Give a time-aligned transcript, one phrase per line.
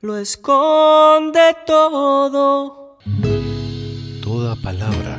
[0.02, 2.98] lo esconde todo.
[4.22, 5.18] Toda palabra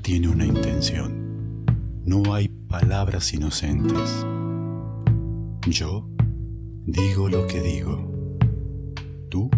[0.00, 1.66] tiene una intención.
[2.06, 4.24] No hay palabras inocentes.
[5.66, 6.08] Yo
[6.86, 8.10] digo lo que digo.
[9.28, 9.50] Tú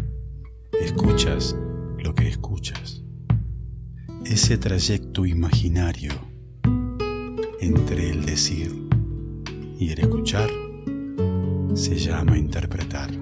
[0.81, 1.55] escuchas
[1.99, 3.02] lo que escuchas
[4.25, 6.13] ese trayecto imaginario
[7.61, 8.73] entre el decir
[9.79, 10.51] y el escuchar
[11.75, 13.22] se llama interpretar.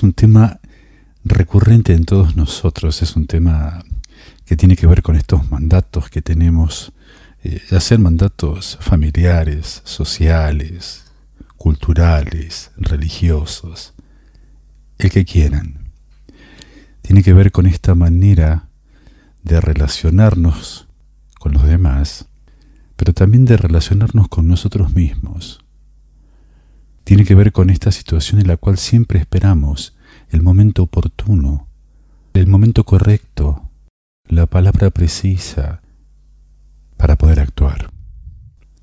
[0.00, 0.60] Es un tema
[1.24, 3.84] recurrente en todos nosotros, es un tema
[4.46, 6.94] que tiene que ver con estos mandatos que tenemos,
[7.44, 11.04] eh, ya sean mandatos familiares, sociales,
[11.58, 13.92] culturales, religiosos,
[14.96, 15.90] el que quieran.
[17.02, 18.70] Tiene que ver con esta manera
[19.42, 20.88] de relacionarnos
[21.38, 22.26] con los demás
[22.96, 25.59] pero también de relacionarnos con nosotros mismos.
[27.10, 29.96] Tiene que ver con esta situación en la cual siempre esperamos
[30.28, 31.66] el momento oportuno,
[32.34, 33.68] el momento correcto,
[34.28, 35.82] la palabra precisa
[36.96, 37.90] para poder actuar,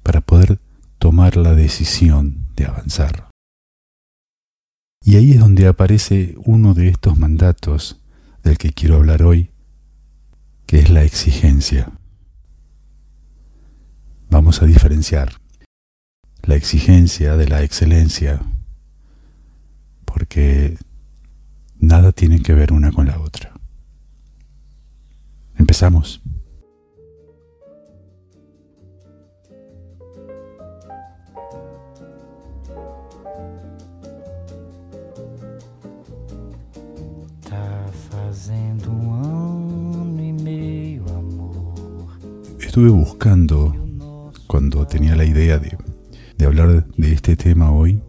[0.04, 0.60] para poder
[1.00, 3.30] tomar la decisión de avanzar.
[5.06, 8.02] Y ahí es donde aparece uno de estos mandatos
[8.44, 9.52] del que quiero hablar hoy,
[10.66, 11.94] que es la exigencia
[14.30, 15.40] vamos a diferenciar
[16.48, 18.40] la exigencia de la excelencia,
[20.06, 20.78] porque
[21.78, 23.52] nada tiene que ver una con la otra.
[25.58, 26.22] Empezamos.
[42.60, 43.74] Estuve buscando
[44.46, 45.76] cuando tenía la idea de,
[46.46, 48.02] hablar de este tema hoy,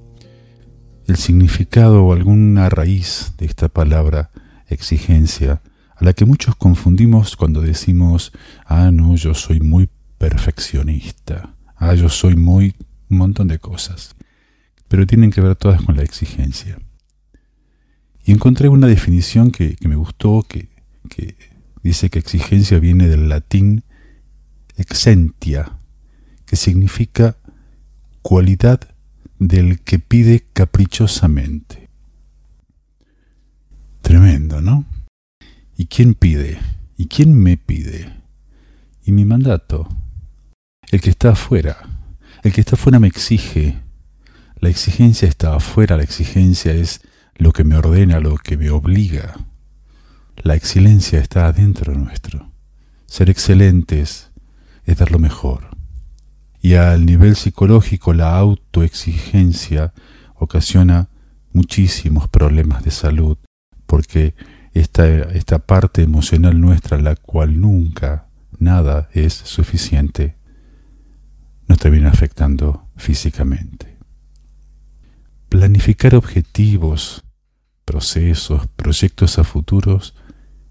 [1.06, 4.30] el significado o alguna raíz de esta palabra
[4.68, 5.62] exigencia,
[5.96, 8.32] a la que muchos confundimos cuando decimos,
[8.66, 12.74] ah, no, yo soy muy perfeccionista, ah, yo soy muy
[13.08, 14.14] un montón de cosas,
[14.86, 16.78] pero tienen que ver todas con la exigencia.
[18.24, 20.68] Y encontré una definición que, me gustó, que,
[21.08, 21.36] que
[21.82, 23.84] dice que exigencia viene del latín
[24.76, 25.78] exentia,
[26.44, 27.37] que significa
[28.28, 28.80] cualidad
[29.38, 31.88] del que pide caprichosamente.
[34.02, 34.84] Tremendo, ¿no?
[35.78, 36.58] ¿Y quién pide?
[36.98, 38.20] ¿Y quién me pide?
[39.02, 39.88] Y mi mandato.
[40.90, 41.78] El que está afuera.
[42.42, 43.80] El que está afuera me exige.
[44.56, 47.00] La exigencia está afuera, la exigencia es
[47.34, 49.36] lo que me ordena, lo que me obliga.
[50.36, 52.52] La excelencia está adentro nuestro.
[53.06, 54.30] Ser excelentes
[54.84, 55.67] es dar lo mejor
[56.60, 59.92] y al nivel psicológico la autoexigencia
[60.34, 61.08] ocasiona
[61.52, 63.38] muchísimos problemas de salud,
[63.86, 64.34] porque
[64.74, 70.36] esta, esta parte emocional nuestra, la cual nunca nada es suficiente,
[71.66, 73.96] nos termina afectando físicamente.
[75.48, 77.24] Planificar objetivos,
[77.84, 80.14] procesos, proyectos a futuros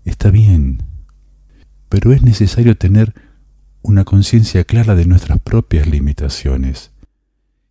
[0.06, 0.84] está bien,
[1.90, 3.14] pero es necesario tener
[3.88, 6.92] una conciencia clara de nuestras propias limitaciones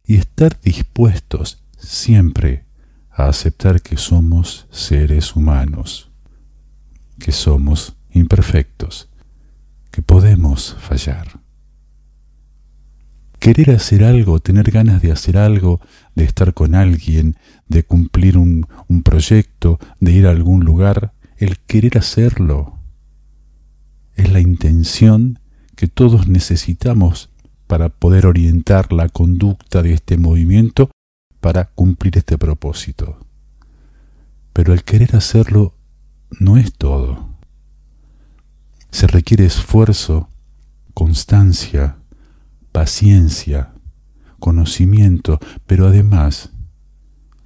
[0.03, 2.65] y estar dispuestos siempre
[3.11, 6.11] a aceptar que somos seres humanos,
[7.19, 9.11] que somos imperfectos,
[9.91, 11.39] que podemos fallar.
[13.39, 15.83] Querer hacer algo, tener ganas de hacer algo,
[16.15, 17.37] de estar con alguien,
[17.69, 18.67] de cumplir un,
[19.05, 22.79] proyecto, de ir a algún lugar, el querer hacerlo
[24.15, 25.41] es la intención
[25.77, 27.31] que todos necesitamos
[27.67, 30.91] para poder orientar la conducta de este movimiento
[31.41, 33.19] para cumplir este propósito.
[34.53, 35.75] Pero el querer hacerlo
[36.41, 37.29] no es todo.
[38.91, 40.31] Se requiere esfuerzo,
[40.95, 41.99] constancia,
[42.73, 43.73] paciencia,
[44.39, 46.53] conocimiento, pero además,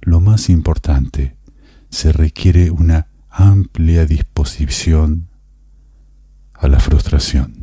[0.01, 1.35] lo más importante,
[1.89, 5.27] se requiere una amplia disposición
[6.53, 7.60] a la frustración.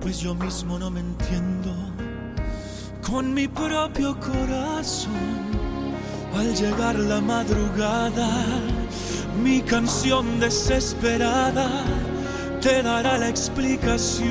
[0.00, 1.74] Pues yo mismo no me entiendo
[3.06, 5.50] con mi propio corazón.
[6.36, 8.46] Al llegar la madrugada,
[9.42, 11.68] mi canción desesperada
[12.60, 14.30] te dará la explicación.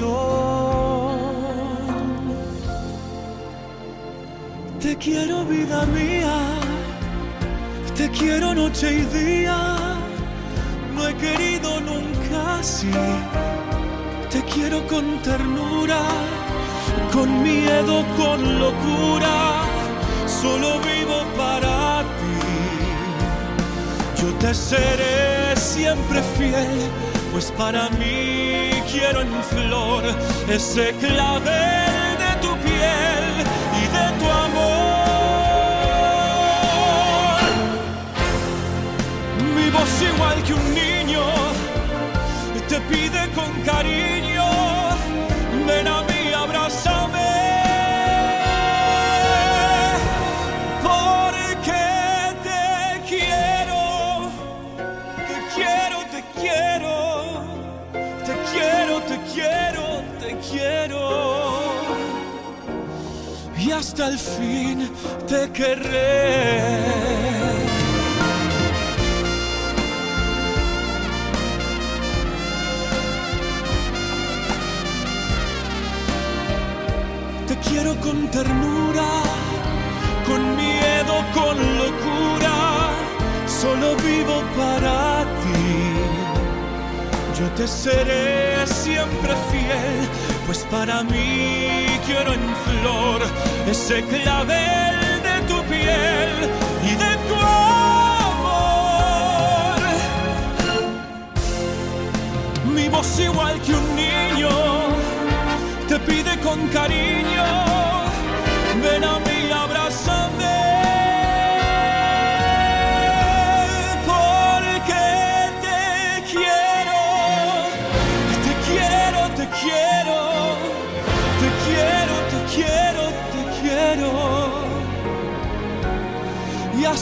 [4.80, 6.38] Te quiero vida mía,
[7.96, 9.78] te quiero noche y día,
[10.96, 12.90] no he querido nunca así.
[14.30, 16.02] Te quiero con ternura,
[17.12, 19.64] con miedo, con locura.
[20.28, 22.40] Solo vivo para ti.
[24.22, 26.92] Yo te seré siempre fiel,
[27.32, 30.04] pues para mí quiero en flor
[30.48, 33.44] ese clavel de tu piel
[33.82, 35.00] y de tu amor.
[39.56, 41.00] Mi voz igual que un niño
[42.70, 44.19] te pide con cariño,
[63.80, 64.90] hasta el fin
[65.28, 67.00] te querré.
[77.70, 79.10] quiero con ternura,
[80.26, 82.90] con miedo, con locura,
[83.48, 85.89] solo vivo para ti.
[87.40, 90.10] Yo te seré siempre fiel,
[90.46, 93.22] pues para mí quiero en flor
[93.66, 95.09] ese clavel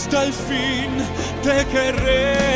[0.07, 0.89] hasta el fin
[1.43, 2.46] te querré.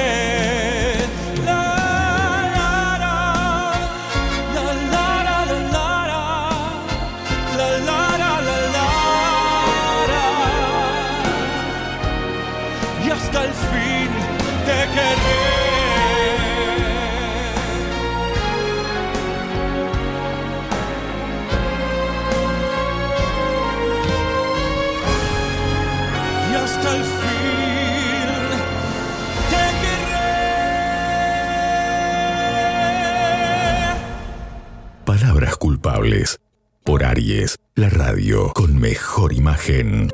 [39.62, 40.12] Imagen.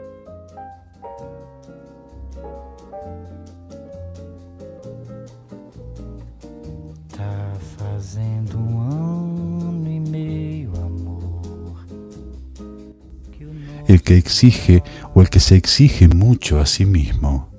[13.87, 17.49] El que exige o el que se exige mucho a sí mismo,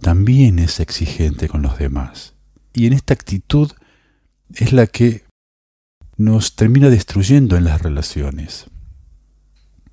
[0.00, 2.34] también es exigente con los demás.
[2.72, 3.70] Y en esta actitud
[4.54, 5.24] es la que
[6.16, 8.66] nos termina destruyendo en las relaciones.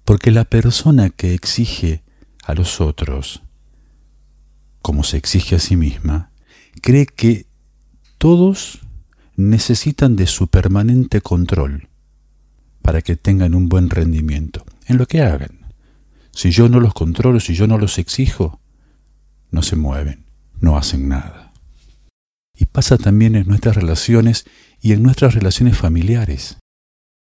[0.05, 2.03] Porque la persona que exige
[2.43, 3.43] a los otros,
[4.81, 6.31] como se exige a sí misma,
[6.81, 7.45] cree que
[8.17, 8.79] todos
[9.35, 11.89] necesitan de su permanente control
[12.81, 15.71] para que tengan un buen rendimiento en lo que hagan.
[16.31, 18.59] Si yo no los controlo, si yo no los exijo,
[19.51, 20.25] no se mueven,
[20.59, 21.53] no hacen nada.
[22.55, 24.45] Y pasa también en nuestras relaciones
[24.81, 26.57] y en nuestras relaciones familiares.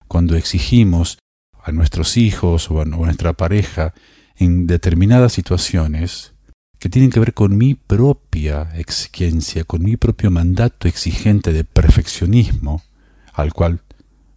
[0.09, 1.19] Cuando exigimos
[1.67, 3.93] a nuestros hijos o a nuestra pareja
[4.37, 6.33] en determinadas situaciones
[6.79, 12.83] que tienen que ver con mi propia exigencia, con mi propio mandato exigente de perfeccionismo,
[13.33, 13.81] al cual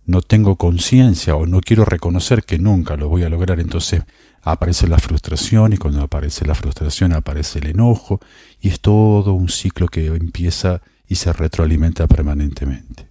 [0.08, 4.02] no tengo conciencia o no quiero reconocer que nunca lo voy a lograr, entonces
[4.42, 8.20] aparece la frustración y cuando aparece la frustración aparece el enojo
[8.60, 13.09] y es todo un ciclo que empieza y se retroalimenta permanentemente.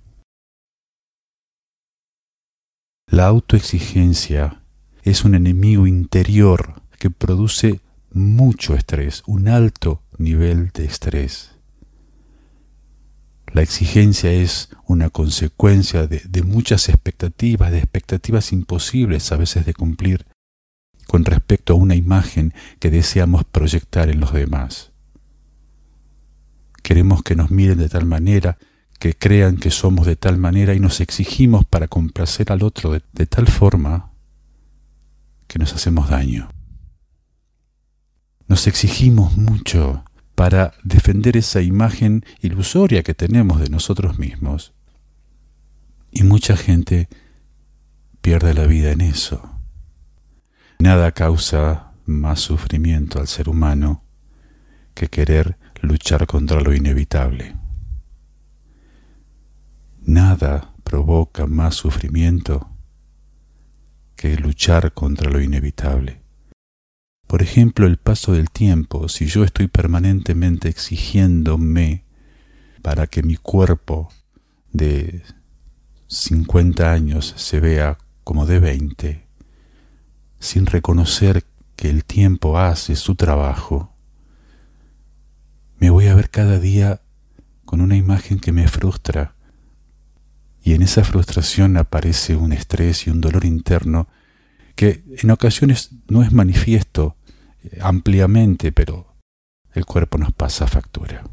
[3.11, 4.61] La autoexigencia
[5.03, 7.81] es un enemigo interior que produce
[8.13, 11.53] mucho estrés, un alto nivel de estrés.
[13.55, 20.27] La exigencia es una consecuencia de, muchas expectativas, de expectativas imposibles a veces de cumplir
[21.07, 24.93] con respecto a una imagen que deseamos proyectar en los demás.
[26.83, 28.59] Queremos que nos miren de tal manera,
[28.99, 33.03] que crean que somos de tal manera y nos exigimos para complacer al otro de,
[33.13, 34.11] de tal forma
[35.47, 36.51] que nos hacemos daño.
[38.47, 44.73] Nos exigimos mucho para defender esa imagen ilusoria que tenemos de nosotros mismos.
[46.11, 47.09] Y mucha gente
[48.21, 49.51] pierde la vida en eso.
[50.79, 54.05] Nada causa más sufrimiento al ser humano
[54.95, 57.57] que querer luchar contra lo inevitable.
[60.09, 62.71] Nada provoca más sufrimiento
[64.17, 66.23] que luchar contra lo inevitable.
[67.27, 72.07] Por ejemplo, el paso del tiempo, si yo estoy permanentemente exigiéndome
[72.81, 74.09] para que mi cuerpo
[74.73, 75.25] de
[76.07, 79.27] 50 años se vea como de 20,
[80.41, 81.45] sin reconocer
[81.77, 83.95] que el tiempo hace su trabajo,
[85.79, 87.03] me voy a ver cada día
[87.67, 89.35] con una imagen que me frustra.
[90.69, 94.07] Y en esa frustración aparece un estrés y un dolor interno
[94.75, 97.17] que en ocasiones no es manifiesto
[97.65, 99.17] eh, ampliamente, pero
[99.73, 101.25] el cuerpo nos pasa factura.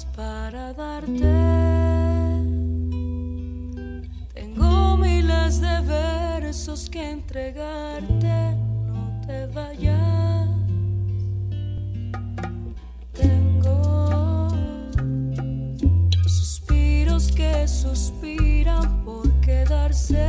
[0.00, 1.20] para darte.
[4.32, 8.56] Tengo miles de versos que entregarte,
[8.86, 10.48] no te vayas.
[13.12, 14.48] Tengo
[16.26, 20.26] suspiros que suspiran por quedarse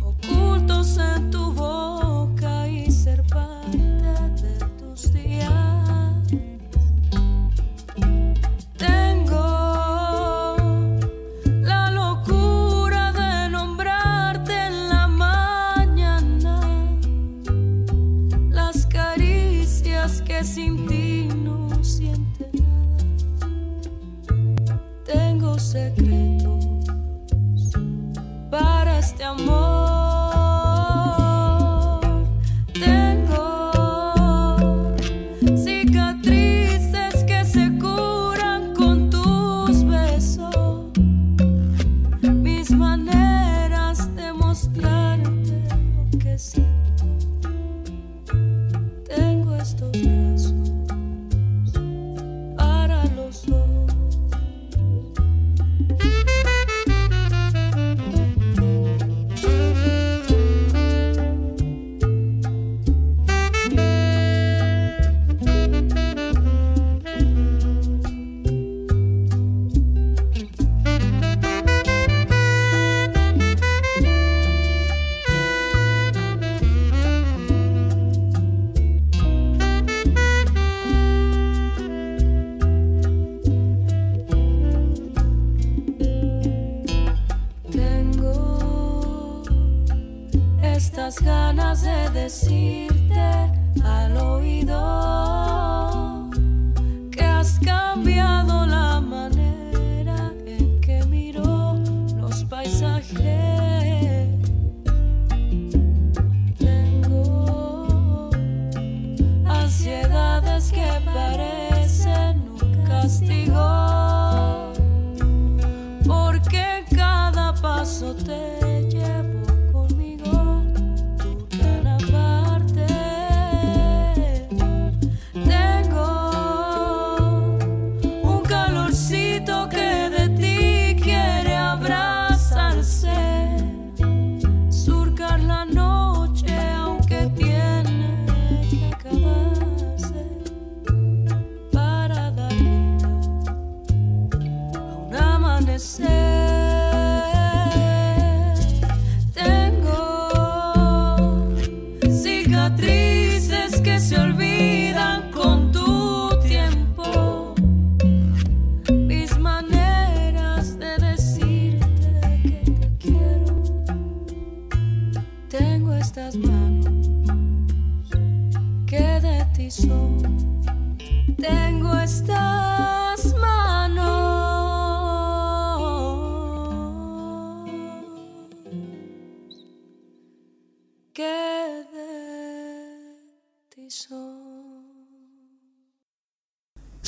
[0.00, 1.41] ocultos en tu
[25.94, 26.66] secretos
[28.50, 29.61] para este amor.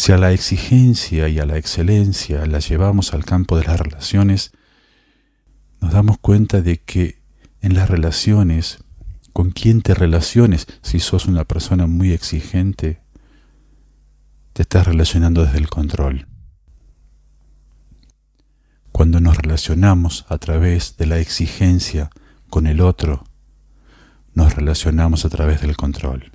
[0.04, 4.52] Si a la exigencia y a la excelencia la llevamos al campo de las relaciones,
[5.80, 7.23] nos damos cuenta de que
[7.62, 8.84] en las relaciones,
[9.32, 13.00] con quién te relaciones, si sos una persona muy exigente,
[14.52, 16.26] te estás relacionando desde el control.
[18.92, 22.11] Cuando nos relacionamos a través de la exigencia
[22.50, 23.25] con el otro,
[24.34, 26.30] nos relacionamos a través del control.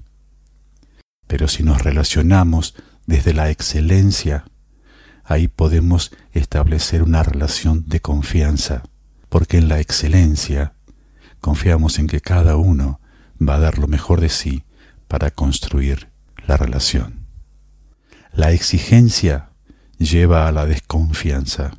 [1.28, 2.74] Pero si nos relacionamos
[3.10, 4.46] desde la excelencia,
[5.24, 8.84] ahí podemos establecer una relación de confianza,
[9.30, 10.74] porque en la excelencia
[11.42, 13.02] confiamos en que cada uno
[13.42, 14.64] va a dar lo mejor de sí
[15.08, 16.10] para construir
[16.46, 17.26] la relación.
[18.32, 19.50] La exigencia
[19.98, 21.72] lleva a la desconfianza,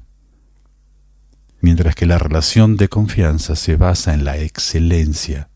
[1.60, 5.48] mientras que la relación de confianza se basa en la excelencia,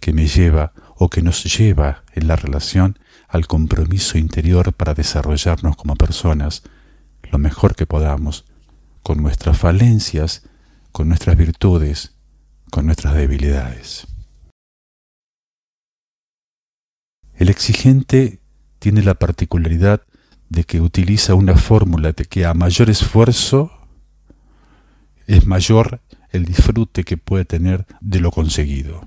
[0.00, 2.98] que me lleva o que nos lleva en la relación
[3.28, 6.62] al compromiso interior para desarrollarnos como personas
[7.30, 8.46] lo mejor que podamos,
[9.02, 10.42] con nuestras falencias,
[10.92, 12.14] con nuestras virtudes,
[12.70, 14.06] con nuestras debilidades.
[17.34, 18.40] El exigente
[18.78, 20.02] tiene la particularidad
[20.48, 23.70] de que utiliza una fórmula de que a mayor esfuerzo
[25.26, 26.00] es mayor
[26.30, 29.02] el disfrute que puede tener de lo conseguido.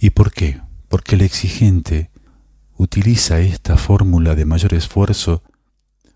[0.00, 0.60] ¿Y por qué?
[0.92, 2.10] Porque el exigente
[2.76, 5.42] utiliza esta fórmula de mayor esfuerzo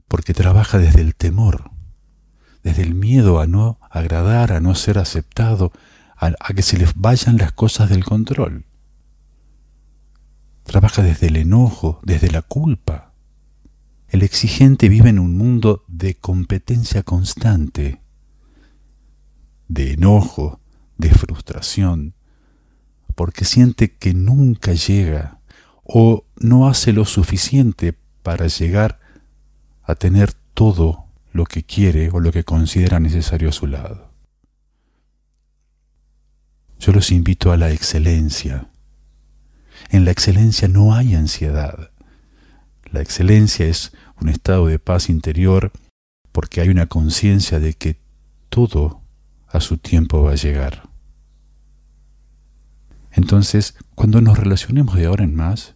[0.07, 1.71] porque trabaja desde el temor,
[2.63, 5.73] desde el miedo a no agradar, a no ser aceptado,
[6.19, 8.67] a, que se le vayan las cosas del control.
[10.65, 13.15] Trabaja desde el enojo, desde la culpa.
[14.09, 18.03] El exigente vive en un mundo de competencia constante,
[19.69, 20.61] de enojo,
[20.99, 22.16] de frustración,
[23.17, 25.41] porque siente que nunca llega
[25.83, 29.01] o no hace lo suficiente para llegar
[29.83, 34.11] a tener todo lo que quiere o lo que considera necesario a su lado.
[36.79, 38.69] Yo los invito a la excelencia.
[39.91, 41.91] En la excelencia no hay ansiedad.
[42.91, 45.73] La excelencia es un estado de paz interior
[46.33, 47.99] porque hay una conciencia de que
[48.51, 49.01] todo
[49.49, 50.86] a su tiempo va a llegar.
[53.17, 55.75] Entonces, cuando nos relacionemos de ahora en más,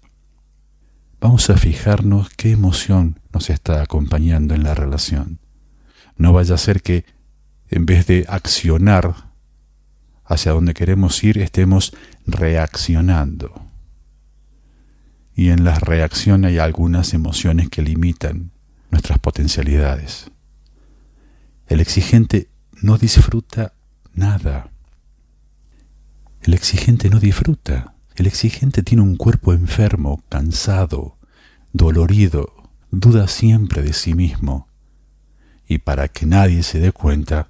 [1.20, 5.40] vamos a fijarnos qué emoción nos está acompañando en la relación.
[6.16, 7.06] No vaya a ser que
[7.68, 9.30] en vez de accionar
[10.26, 13.64] hacia donde queremos ir, estemos reaccionando.
[15.34, 18.50] Y en la reacción hay algunas emociones que limitan
[18.90, 20.30] nuestras potencialidades.
[21.68, 22.48] El exigente
[22.82, 23.72] no disfruta
[24.12, 24.69] nada
[26.42, 27.94] el exigente no disfruta.
[28.16, 31.18] El exigente tiene un cuerpo enfermo, cansado,
[31.72, 34.68] dolorido, duda siempre de sí mismo.
[35.68, 37.48] Y para que nadie se dé cuenta,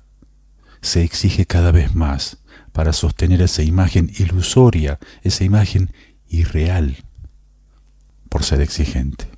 [0.82, 2.38] se exige cada vez más
[2.72, 5.92] para sostener esa imagen ilusoria, esa imagen
[6.28, 6.96] irreal,
[8.28, 9.28] por ser exigente.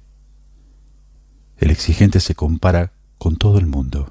[1.59, 4.11] El exigente se compara con todo el mundo.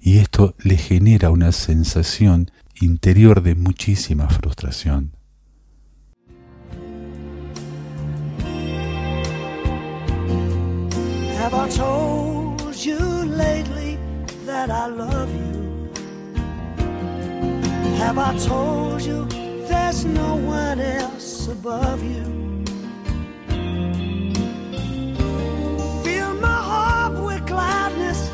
[0.00, 5.12] Y esto le genera una sensación interior de muchísima frustración.
[11.38, 13.98] Have I told you lately
[14.44, 15.90] that I love you?
[17.98, 19.26] Have I told you
[19.66, 22.24] there's no one else above you?
[26.04, 28.30] Fill my heart with gladness,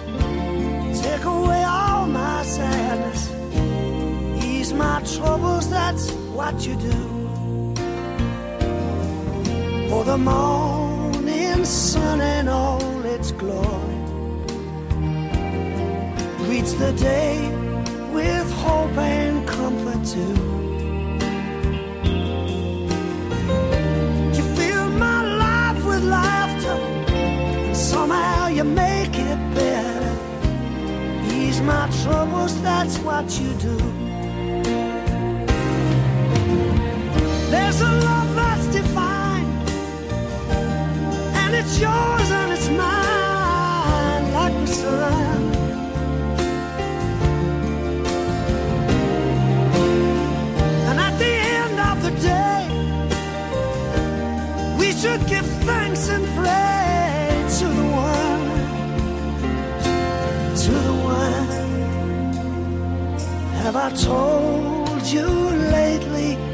[1.02, 3.13] take away all my sadness
[4.75, 7.01] my troubles, that's what you do.
[9.89, 13.95] For the morning sun and all its glory
[16.39, 17.39] greets the day
[18.13, 20.37] with hope and comfort too.
[24.37, 26.79] You fill my life with laughter,
[27.67, 30.13] and somehow you make it better.
[31.33, 34.04] Ease my troubles, that's what you do.
[37.55, 39.49] There's a love that's divine,
[41.43, 45.40] and it's yours and it's mine, like the sun.
[50.88, 52.62] And at the end of the day,
[54.81, 58.47] we should give thanks and pray to the one,
[60.64, 61.49] to the one.
[63.62, 65.29] Have I told you
[65.79, 66.54] lately?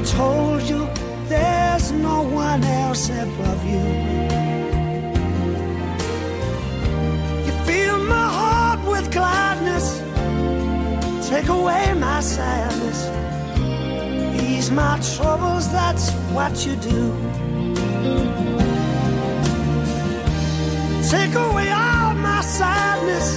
[0.00, 0.88] I told you
[1.28, 3.84] there's no one else above you?
[7.44, 10.00] You fill my heart with gladness,
[11.28, 13.00] take away my sadness,
[14.42, 17.02] ease my troubles, that's what you do.
[21.10, 23.36] Take away all my sadness,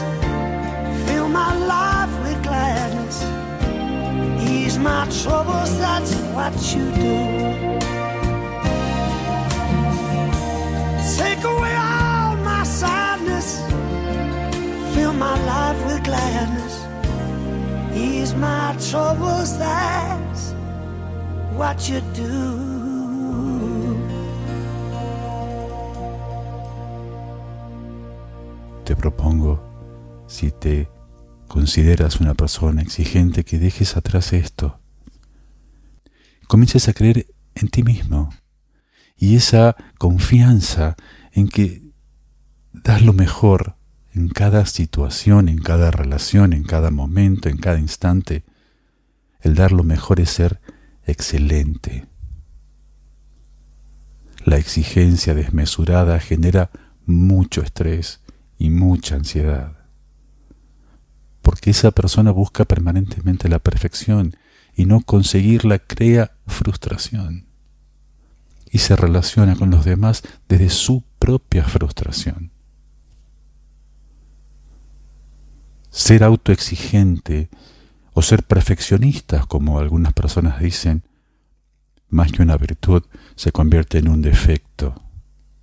[6.44, 7.18] what you do.
[11.18, 13.62] Take away all my sadness,
[14.94, 16.74] fill my life with gladness,
[17.96, 20.54] ease my troubles, that's
[21.56, 22.74] what you do.
[28.84, 29.62] Te propongo,
[30.28, 30.90] si te
[31.48, 34.83] consideras una persona exigente, que dejes atrás esto.
[36.54, 38.30] Comiences a creer en ti mismo
[39.18, 40.96] y esa confianza
[41.32, 41.82] en que
[42.72, 43.76] das lo mejor
[44.14, 48.44] en cada situación, en cada relación, en cada momento, en cada instante.
[49.42, 50.62] El dar lo mejor es ser
[51.08, 52.06] excelente.
[54.46, 56.70] La exigencia desmesurada genera
[57.08, 58.22] mucho estrés
[58.60, 59.88] y mucha ansiedad.
[61.42, 64.36] Porque esa persona busca permanentemente la perfección
[64.76, 67.46] y no conseguirla crea frustración.
[68.72, 72.52] Y se relaciona con los demás desde su propia frustración.
[75.90, 77.50] Ser autoexigente
[78.14, 81.04] o ser perfeccionista, como algunas personas dicen,
[82.10, 83.04] más que una virtud,
[83.36, 84.96] se convierte en un defecto.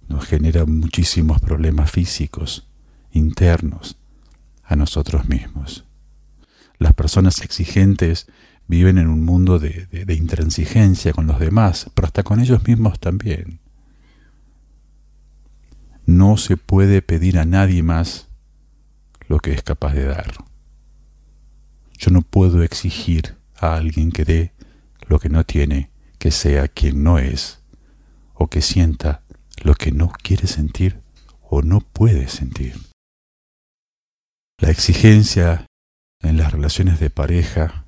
[0.09, 2.69] Nos genera muchísimos problemas físicos,
[3.13, 3.97] internos,
[4.65, 5.85] a nosotros mismos.
[6.79, 8.27] Las personas exigentes
[8.71, 13.59] viven en un mundo de, intransigencia con los demás, pero hasta con ellos mismos también.
[16.07, 18.29] No se puede pedir a nadie más
[19.27, 20.35] lo que es capaz de dar.
[21.99, 24.53] Yo no puedo exigir a alguien que dé
[25.09, 27.59] lo que no tiene, que sea quien no es,
[28.35, 29.25] o que sienta
[29.65, 31.01] lo que no quiere sentir
[31.43, 32.79] o no puede sentir.
[34.59, 35.67] La exigencia
[36.21, 37.80] en las relaciones de pareja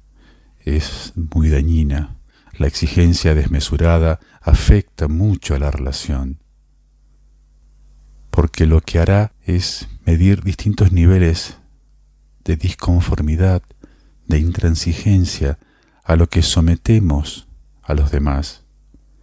[0.65, 2.17] es muy dañina.
[2.59, 6.43] La exigencia desmesurada afecta mucho a la relación,
[8.31, 11.59] porque lo que hará es medir distintos niveles
[12.45, 13.63] de disconformidad,
[14.27, 15.59] de intransigencia
[16.05, 17.49] a lo que sometemos
[17.83, 18.65] a los demás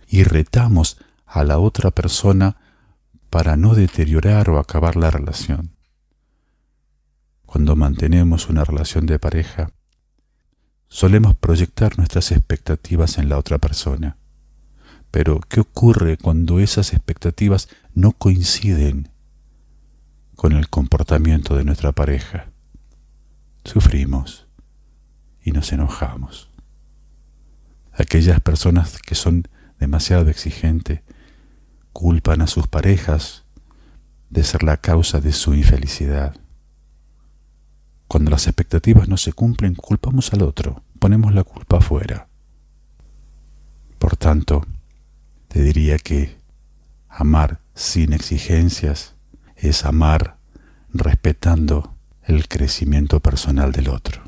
[0.07, 2.57] y retamos a la otra persona
[3.29, 5.75] para no deteriorar o acabar la relación.
[7.45, 9.71] Cuando mantenemos una relación de pareja,
[10.89, 14.17] solemos proyectar nuestras expectativas en la otra persona.
[15.11, 19.09] Pero, ¿qué ocurre cuando esas expectativas no coinciden
[20.35, 22.51] con el comportamiento de nuestra pareja?
[23.63, 24.47] Sufrimos
[25.43, 26.49] y nos enojamos.
[27.93, 29.47] Aquellas personas que son
[29.79, 31.01] demasiado exigentes
[31.93, 33.45] culpan a sus parejas
[34.29, 36.35] de ser la causa de su infelicidad.
[38.09, 42.27] Cuando las expectativas no se cumplen, culpamos al otro, ponemos la culpa afuera.
[44.17, 44.65] tanto,
[45.47, 46.35] te diría que
[47.07, 49.13] amar sin exigencias
[49.55, 50.37] es amar
[50.91, 51.93] respetando
[52.23, 54.23] el crecimiento personal del otro.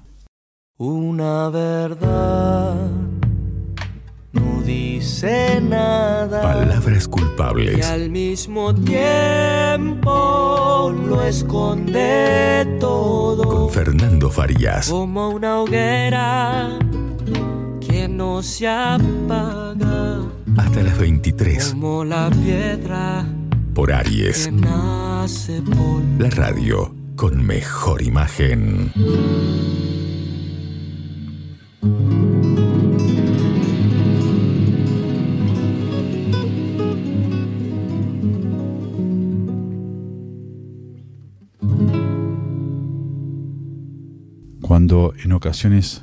[0.77, 2.87] Una verdad
[5.01, 6.41] dice nada.
[6.43, 7.85] Palabras Y culpables.
[7.89, 10.13] al mismo tiempo
[11.07, 13.43] lo esconde todo.
[13.43, 14.87] Con Fernando Farías.
[14.89, 16.77] Como una hoguera
[17.79, 20.19] que no se apaga.
[20.57, 23.25] Hasta las 23 Como la piedra
[23.73, 24.45] por Aries.
[24.47, 28.91] que nace por La radio con mejor imagen.
[44.91, 46.01] Cuando en ocasiones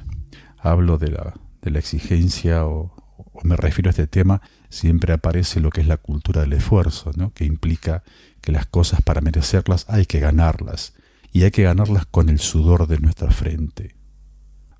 [0.56, 1.34] hablo de la,
[1.78, 6.40] exigencia o, o me refiero a este tema, siempre aparece lo que es la cultura
[6.40, 7.34] del esfuerzo, ¿no?
[7.34, 8.02] que implica
[8.40, 10.94] que las cosas para merecerlas hay que ganarlas,
[11.30, 13.94] y hay que ganarlas con el sudor de nuestra frente.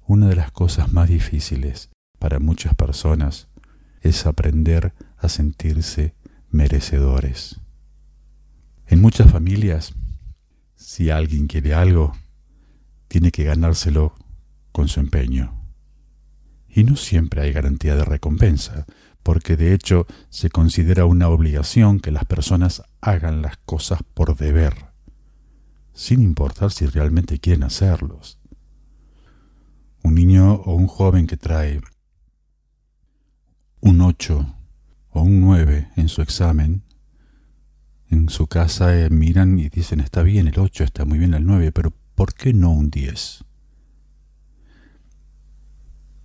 [0.07, 3.49] Una de las cosas más difíciles para muchas personas
[4.01, 6.15] es aprender a sentirse
[6.49, 7.61] merecedores.
[8.87, 9.93] En muchas familias,
[10.77, 12.15] si alguien quiere algo,
[13.09, 14.15] tiene que ganárselo
[14.73, 15.55] con su empeño.
[16.69, 18.87] Y no siempre hay garantía de recompensa,
[19.23, 24.75] porque de hecho se considera una obligación que las personas hagan las cosas por deber,
[25.93, 28.39] sin importar si realmente quieren hacerlos.
[30.03, 31.81] Un niño o un joven que trae
[33.81, 34.55] un 8
[35.11, 36.85] o un 9 en su examen,
[38.11, 41.45] en su casa eh, miran y dicen, está bien el 8, está muy bien el
[41.45, 43.45] 9, pero ¿por qué no un 10?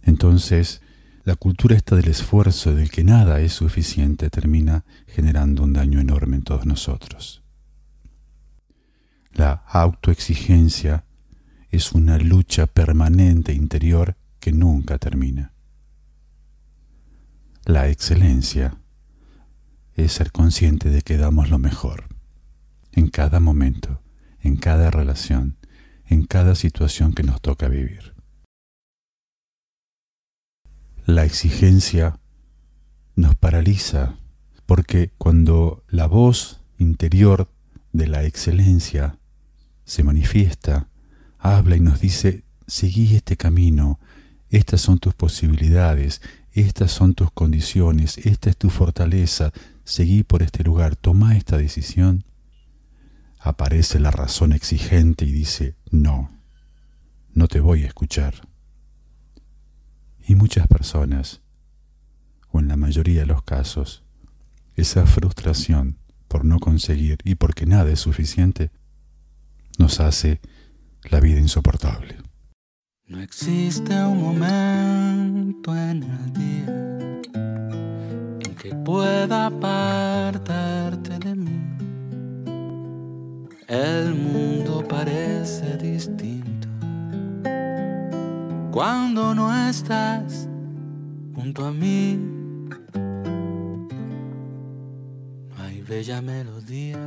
[0.02, 0.82] Entonces,
[1.24, 6.38] la cultura esta del esfuerzo, del que nada es suficiente, termina generando un daño enorme
[6.38, 7.44] en todos nosotros.
[9.34, 11.06] La autoexigencia
[11.70, 15.54] es una lucha permanente interior que nunca termina.
[17.66, 18.80] La excelencia
[19.94, 22.08] es ser consciente de que damos lo mejor
[22.94, 24.02] en cada momento,
[24.40, 25.58] en cada relación,
[26.14, 28.14] en cada situación que nos toca vivir.
[31.06, 32.20] La exigencia
[33.16, 34.16] nos paraliza
[34.66, 37.50] porque cuando la voz interior
[37.92, 39.18] de la excelencia
[39.86, 40.88] se manifiesta,
[41.38, 44.00] habla y nos dice, seguí este camino,
[44.50, 46.22] estas son tus posibilidades,
[46.54, 49.52] estas son tus condiciones, esta es tu fortaleza,
[49.84, 52.24] seguí por este lugar, toma esta decisión,
[53.44, 56.32] aparece la razón exigente y dice, no,
[57.34, 58.48] no te voy a escuchar.
[60.26, 61.42] Y muchas personas,
[62.52, 64.04] o en la mayoría de los casos,
[64.76, 65.98] esa frustración
[66.30, 68.72] por no conseguir y porque nada es suficiente,
[69.78, 70.40] nos hace
[71.12, 72.16] la vida insoportable.
[73.08, 77.20] No existe un momento en el día
[78.46, 81.63] en que pueda apartarte de mí.
[83.74, 86.68] El mundo parece distinto
[88.72, 90.48] cuando no estás
[91.34, 92.20] junto a mí.
[95.50, 97.00] No hay bella melodía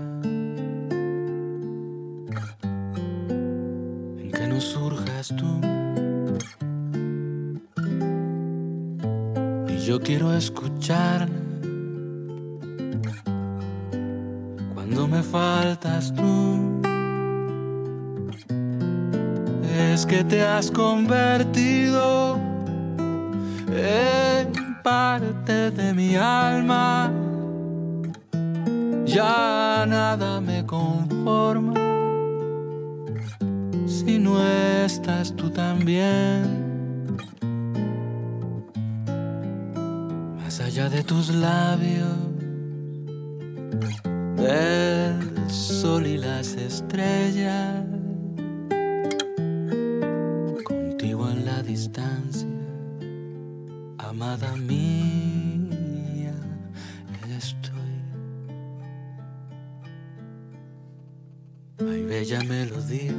[4.18, 5.60] en que no surjas tú.
[9.72, 11.45] Y yo quiero escucharla
[14.86, 16.80] cuando me faltas tú.
[19.76, 22.38] Es que te has convertido
[23.68, 27.12] en parte de mi alma.
[29.04, 31.74] Ya nada me conforma
[33.86, 34.40] si no
[34.84, 37.16] estás tú también.
[40.42, 42.25] Más allá de tus labios,
[44.46, 47.84] del sol y las estrellas,
[50.64, 52.48] contigo en la distancia,
[53.98, 56.34] amada mía,
[57.36, 57.72] estoy.
[61.80, 63.14] Hay bella melodía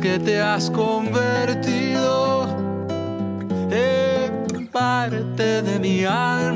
[0.00, 2.46] que te has convertido
[3.70, 6.47] en parte de mi alma.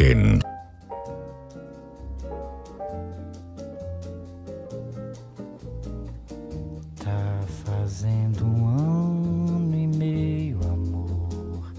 [0.00, 0.40] Imagen.
[6.96, 11.72] Tá fazendo um ano e meio, amor.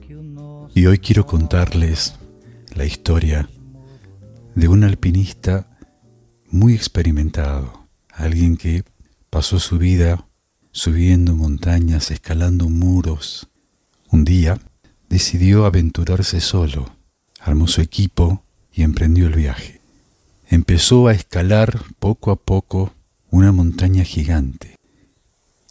[0.00, 2.14] Que o nosso Y hoy quiero contarles
[2.74, 3.48] la historia
[4.54, 5.66] de un alpinista
[6.50, 8.84] muy experimentado, alguien que
[9.30, 10.26] pasó su vida
[10.70, 13.48] subiendo montañas, escalando muros.
[14.10, 14.58] Un día
[15.14, 16.90] decidió aventurarse solo,
[17.38, 19.80] armó su equipo y emprendió el viaje.
[20.48, 22.92] Empezó a escalar poco a poco
[23.30, 24.74] una montaña gigante.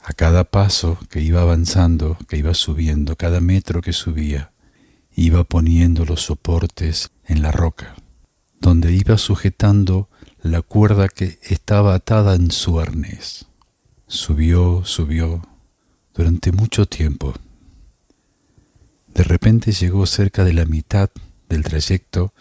[0.01, 4.53] A cada paso que iba avanzando, que iba subiendo, cada metro que subía,
[5.13, 7.95] iba poniendo los soportes en la roca,
[8.61, 10.07] donde iba sujetando
[10.41, 13.47] la cuerda que estaba atada en su arnés.
[14.07, 15.41] Subió, subió,
[16.13, 17.33] durante mucho tiempo.
[19.13, 21.11] De repente llegó cerca de la mitad
[21.47, 22.33] del trayecto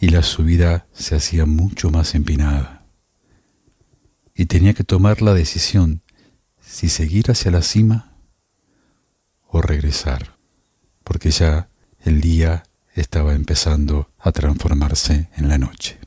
[0.00, 2.84] y la subida se hacía mucho más empinada.
[4.34, 6.02] Y tenía que tomar la decisión
[6.60, 8.12] si seguir hacia la cima
[9.46, 10.36] o regresar,
[11.04, 12.64] porque ya el día
[12.94, 15.98] estaba empezando a transformarse en la noche.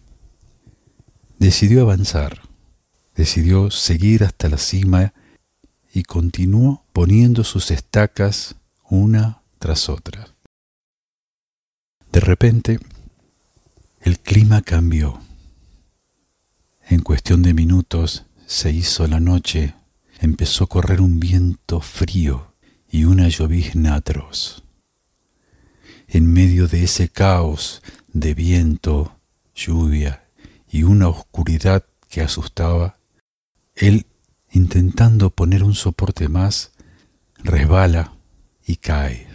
[1.40, 2.42] Decidió avanzar,
[3.16, 5.14] decidió seguir hasta la cima
[5.94, 8.56] y continuó poniendo sus estacas
[8.90, 10.28] una tras otra.
[12.12, 12.80] De repente,
[14.02, 15.22] el clima cambió.
[16.90, 19.76] En cuestión de minutos se hizo la noche,
[20.20, 22.56] empezó a correr un viento frío
[22.90, 24.64] y una llovizna atroz.
[26.08, 29.16] En medio de ese caos de viento,
[29.54, 30.26] lluvia
[30.72, 32.98] y una oscuridad que asustaba,
[33.76, 34.08] él,
[34.52, 36.72] intentando poner un soporte más,
[37.44, 38.16] resbala
[38.66, 39.31] y cae.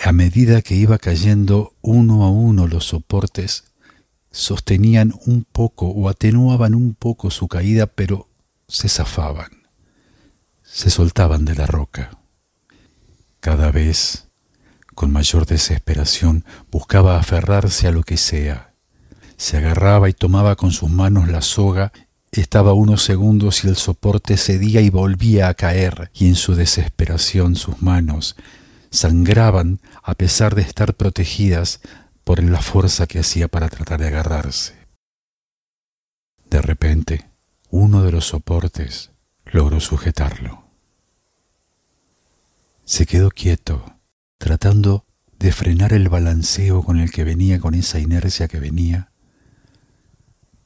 [0.00, 3.64] A medida que iba cayendo uno a uno los soportes,
[4.30, 8.28] sostenían un poco o atenuaban un poco su caída, pero
[8.68, 9.50] se zafaban,
[10.62, 12.16] se soltaban de la roca.
[13.40, 14.28] Cada vez,
[14.94, 18.74] con mayor desesperación, buscaba aferrarse a lo que sea.
[19.36, 21.92] Se agarraba y tomaba con sus manos la soga,
[22.30, 27.56] estaba unos segundos y el soporte cedía y volvía a caer, y en su desesperación
[27.56, 28.36] sus manos
[28.90, 31.80] sangraban a pesar de estar protegidas
[32.24, 34.74] por la fuerza que hacía para tratar de agarrarse.
[36.50, 37.30] De repente,
[37.70, 39.10] uno de los soportes
[39.44, 40.64] logró sujetarlo.
[42.84, 43.96] Se quedó quieto,
[44.38, 45.04] tratando
[45.38, 49.10] de frenar el balanceo con el que venía, con esa inercia que venía,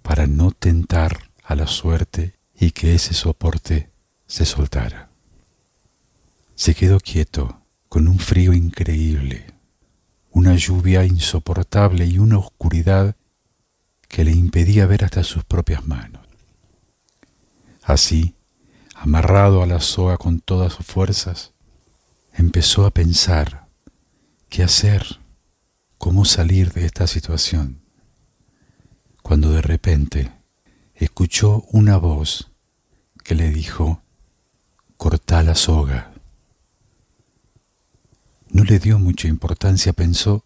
[0.02, 3.90] para no tentar a la suerte y que ese soporte
[4.26, 5.10] se soltara.
[6.54, 7.61] Se quedó quieto,
[7.92, 9.44] con un frío increíble,
[10.30, 13.16] una lluvia insoportable y una oscuridad
[14.08, 16.26] que le impedía ver hasta sus propias manos.
[17.82, 18.34] Así,
[18.94, 21.52] amarrado a la soga con todas sus fuerzas,
[22.32, 23.68] empezó a pensar
[24.48, 25.20] qué hacer,
[25.98, 27.82] cómo salir de esta situación,
[29.22, 30.32] cuando de repente
[30.94, 32.50] escuchó una voz
[33.22, 34.00] que le dijo,
[34.96, 36.11] cortá la soga.
[38.52, 40.44] No le dio mucha importancia, pensó,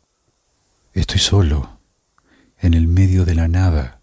[0.92, 1.80] estoy solo,
[2.60, 4.00] en el medio de la nada.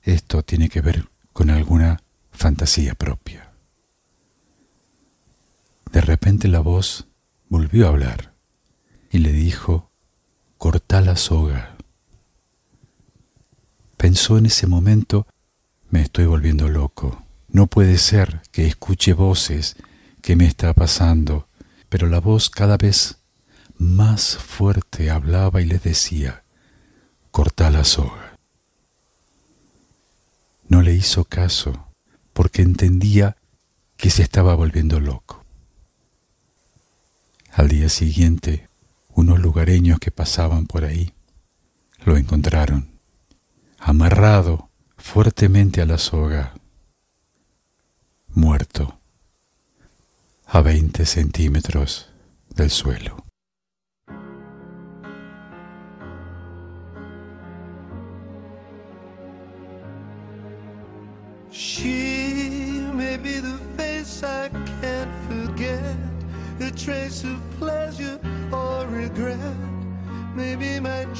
[0.00, 3.52] Esto tiene que ver con alguna fantasía propia.
[5.92, 7.08] De repente la voz
[7.50, 8.32] volvió a hablar
[9.10, 9.90] y le dijo,
[10.56, 11.76] cortá la soga.
[13.98, 15.26] Pensó en ese momento,
[15.90, 17.22] me estoy volviendo loco.
[17.48, 19.76] No puede ser que escuche voces
[20.22, 21.48] que me está pasando,
[21.90, 23.18] pero la voz cada vez
[23.82, 26.44] más fuerte hablaba y le decía,
[27.32, 28.38] cortá la soga.
[30.68, 31.88] No le hizo caso
[32.32, 33.36] porque entendía
[33.96, 35.44] que se estaba volviendo loco.
[37.50, 38.68] Al día siguiente,
[39.10, 41.12] unos lugareños que pasaban por ahí
[42.04, 42.88] lo encontraron,
[43.78, 46.54] amarrado fuertemente a la soga,
[48.28, 49.00] muerto,
[50.46, 52.08] a 20 centímetros
[52.48, 53.31] del suelo.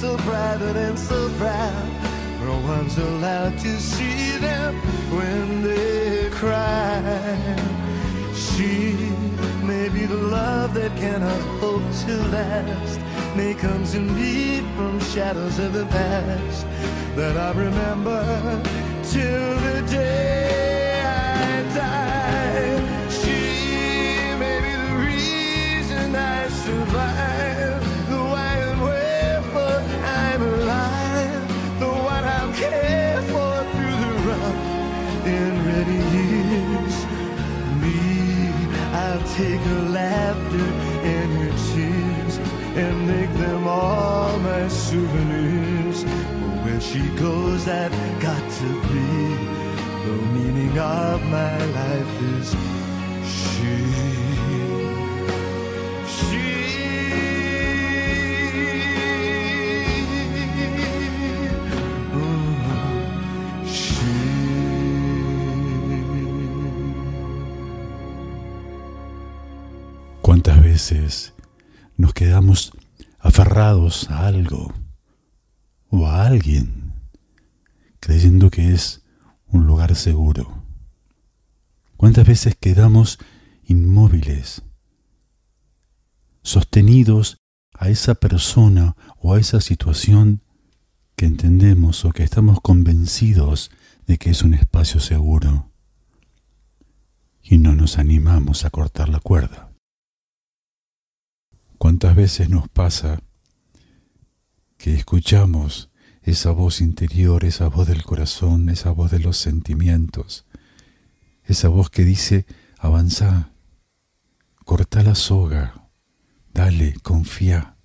[0.00, 1.88] So private and so proud.
[2.40, 4.74] No one's allowed to see them
[5.14, 7.02] when they cry.
[8.34, 8.94] She
[9.62, 12.98] may be the love that cannot hope to last.
[13.36, 16.66] May come to me from shadows of the past
[17.14, 18.22] that I remember
[19.02, 20.49] till the day
[39.40, 40.68] take her laughter
[41.14, 42.36] and her tears
[42.82, 46.02] and make them all my souvenirs.
[46.02, 49.10] For where she goes, I've got to be.
[50.06, 52.79] The meaning of my life is
[70.90, 71.34] veces
[71.96, 72.72] nos quedamos
[73.18, 74.74] aferrados a algo
[75.88, 76.94] o a alguien,
[78.00, 79.04] creyendo que es
[79.46, 80.64] un lugar seguro?
[81.96, 83.18] ¿Cuántas veces quedamos
[83.64, 84.62] inmóviles,
[86.42, 87.38] sostenidos
[87.74, 90.42] a esa persona o a esa situación
[91.14, 93.70] que entendemos o que estamos convencidos
[94.06, 95.70] de que es un espacio seguro
[97.42, 99.69] y no nos animamos a cortar la cuerda?
[101.80, 103.22] ¿Cuántas veces nos pasa
[104.76, 105.88] que escuchamos
[106.22, 110.44] esa voz interior, esa voz del corazón, esa voz de los sentimientos,
[111.42, 112.44] esa voz que dice,
[112.78, 113.52] avanza,
[114.66, 115.88] corta la soga,
[116.52, 117.78] dale, confía?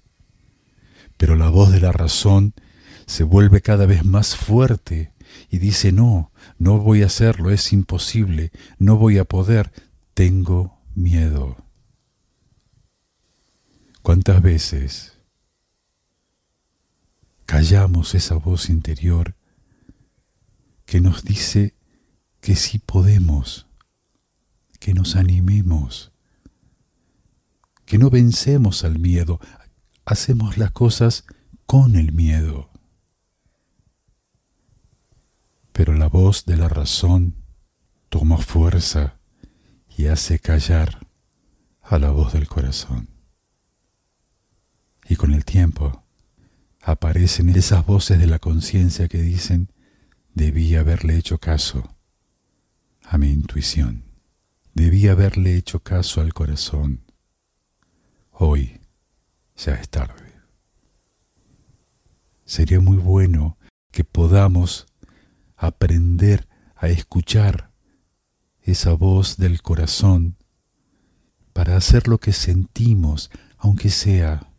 [1.15, 2.53] Pero la voz de la razón
[3.05, 5.13] se vuelve cada vez más fuerte
[5.49, 9.71] y dice, no, no voy a hacerlo, es imposible, no voy a poder,
[10.13, 11.64] tengo miedo.
[14.05, 15.17] ¿Cuántas veces
[17.47, 19.33] callamos esa voz interior
[20.85, 21.73] que nos dice
[22.39, 23.65] que sí podemos,
[24.79, 26.11] que nos animemos,
[27.85, 29.39] que no vencemos al miedo,
[30.05, 31.25] hacemos las cosas
[31.65, 32.69] con el miedo?
[35.71, 37.33] Pero la voz de la razón
[38.09, 39.17] toma fuerza
[39.97, 41.07] y hace callar
[41.81, 43.14] a la voz del corazón.
[45.07, 46.03] Y con el tiempo
[46.81, 49.71] aparecen esas voces de la conciencia que dicen,
[50.33, 51.95] debí haberle hecho caso,
[53.03, 54.03] a mi intuición.
[54.73, 57.05] Debí haberle hecho caso al corazón.
[58.31, 58.81] Hoy
[59.55, 60.33] ya es tarde.
[62.45, 63.57] Sería muy bueno
[63.91, 64.87] que podamos
[65.55, 67.71] aprender a escuchar
[68.61, 70.35] esa voz del corazón
[71.53, 74.51] para hacer lo que sentimos, aunque sea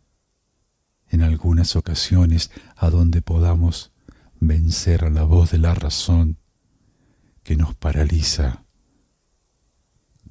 [1.09, 3.91] en algunas ocasiones a donde podamos
[4.39, 6.37] vencer a la voz de la razón
[7.43, 8.63] que nos paraliza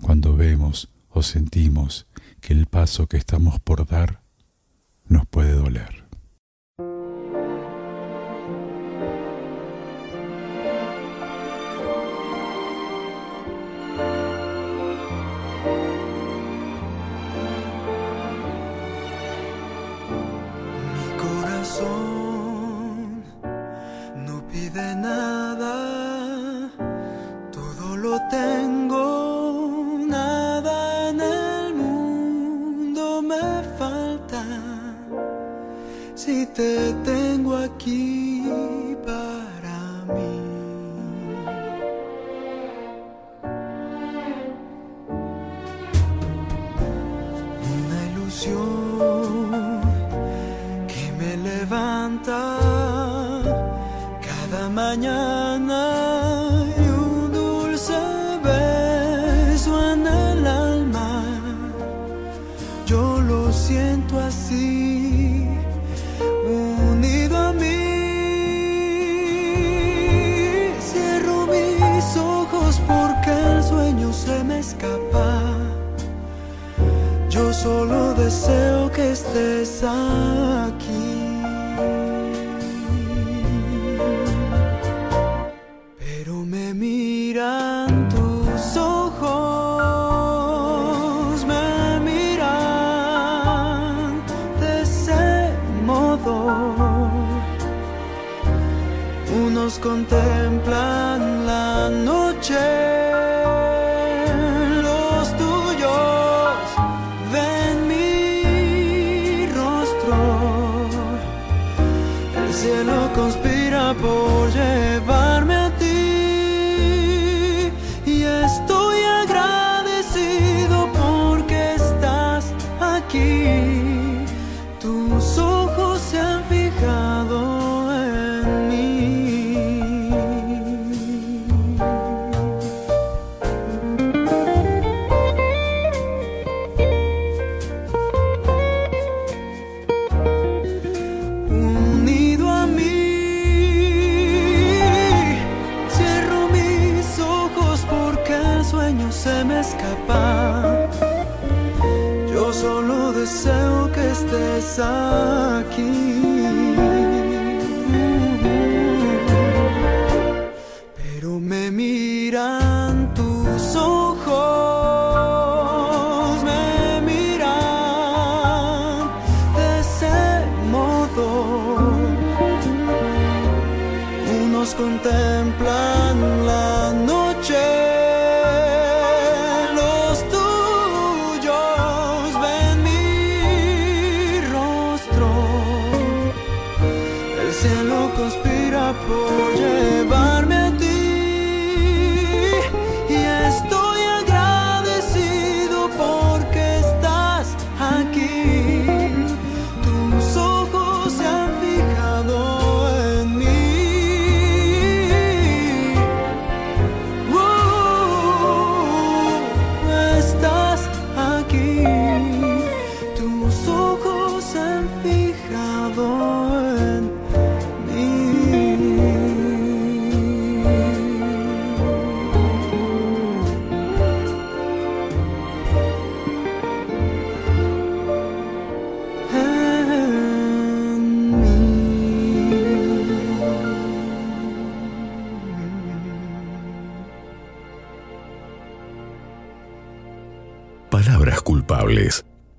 [0.01, 2.07] cuando vemos o sentimos
[2.41, 4.23] que el paso que estamos por dar
[5.09, 6.06] nos puede doler.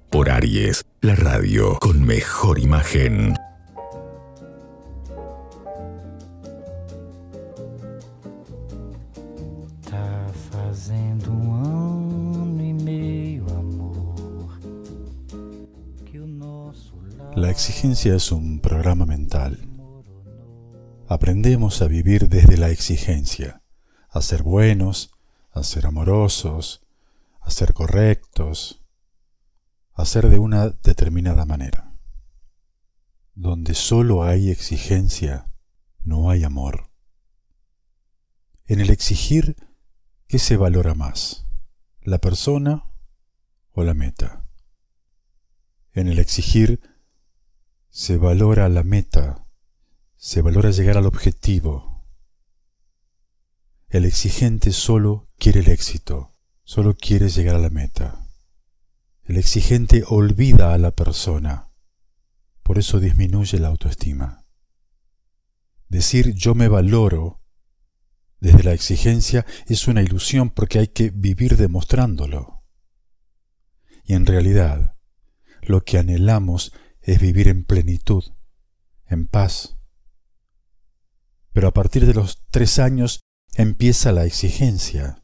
[0.09, 3.33] Por Aries, la radio con mejor imagen.
[17.35, 19.59] La exigencia es un programa mental.
[21.07, 23.61] Aprendemos a vivir desde la exigencia,
[24.09, 25.11] a ser buenos,
[25.53, 26.81] a ser amorosos,
[27.47, 28.83] a ser correctos,
[29.93, 31.97] a ser de una determinada manera.
[33.35, 35.49] Donde solo hay exigencia,
[36.03, 36.91] no hay amor.
[38.65, 39.55] En el exigir,
[40.27, 41.47] ¿qué se valora más?
[42.01, 42.91] ¿La persona
[43.71, 44.45] o la meta?
[45.93, 46.81] En el exigir,
[47.87, 49.47] se valora la meta,
[50.17, 52.05] se valora llegar al objetivo.
[53.87, 56.33] El exigente solo quiere el éxito,
[56.67, 58.27] solo quiere llegar a la meta.
[59.23, 61.71] El exigente olvida a la persona,
[62.61, 64.45] por eso disminuye la autoestima.
[65.87, 67.41] Decir yo me valoro
[68.41, 72.65] desde la exigencia es una ilusión porque hay que vivir demostrándolo.
[74.03, 74.97] Y en realidad,
[75.61, 78.25] lo que anhelamos es vivir en plenitud,
[79.05, 79.77] en paz.
[81.53, 83.21] Pero a partir de los tres años
[83.55, 85.23] empieza la exigencia.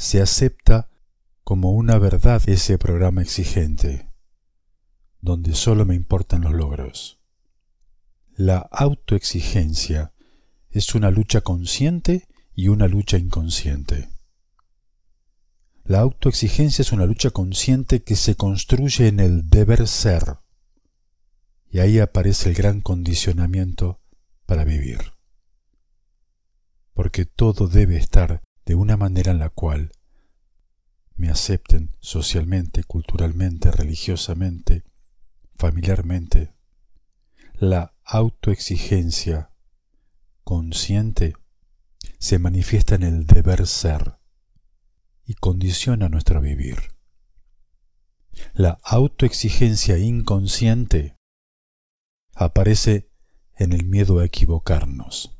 [0.00, 0.88] Se acepta
[1.44, 4.10] como una verdad ese programa exigente,
[5.20, 7.20] donde solo me importan los logros.
[8.34, 10.14] La autoexigencia
[10.70, 14.08] es una lucha consciente y una lucha inconsciente.
[15.84, 20.38] La autoexigencia es una lucha consciente que se construye en el deber ser.
[21.68, 24.00] Y ahí aparece el gran condicionamiento
[24.46, 25.12] para vivir.
[26.94, 29.90] Porque todo debe estar de una manera en la cual
[31.16, 34.84] me acepten socialmente, culturalmente, religiosamente,
[35.56, 36.54] familiarmente.
[37.54, 39.50] La autoexigencia
[40.44, 41.34] consciente
[42.20, 44.20] se manifiesta en el deber ser
[45.24, 46.94] y condiciona nuestro vivir.
[48.54, 51.16] La autoexigencia inconsciente
[52.36, 53.10] aparece
[53.56, 55.39] en el miedo a equivocarnos,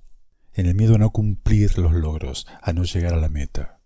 [0.61, 3.81] en el miedo a no cumplir los logros, a no llegar a la meta.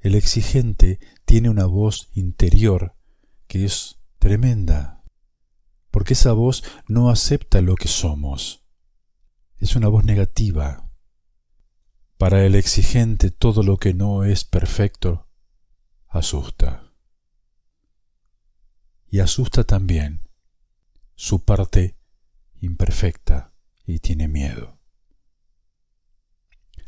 [0.00, 2.96] El exigente tiene una voz interior
[3.46, 5.04] que es tremenda,
[5.92, 8.64] porque esa voz no acepta lo que somos.
[9.58, 10.90] Es una voz negativa.
[12.18, 15.28] Para el exigente todo lo que no es perfecto
[16.08, 16.92] asusta.
[19.08, 20.28] Y asusta también
[21.14, 21.96] su parte
[22.60, 23.53] imperfecta
[23.86, 24.78] y tiene miedo.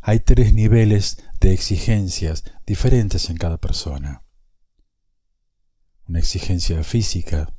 [0.00, 4.22] Hay tres niveles de exigencias diferentes en cada persona.
[6.08, 7.52] Una exigencia física,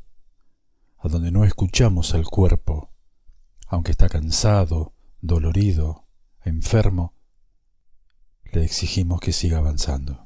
[0.97, 2.93] a donde no escuchamos al cuerpo,
[3.67, 6.07] aunque está cansado, dolorido,
[6.43, 7.13] enfermo,
[8.53, 10.25] le exigimos que siga avanzando.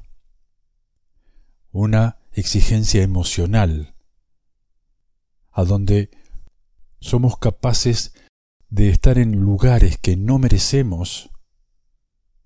[1.72, 3.96] Una exigencia emocional,
[5.50, 6.10] a donde
[7.00, 8.14] somos capaces
[8.72, 11.30] de estar en lugares que no merecemos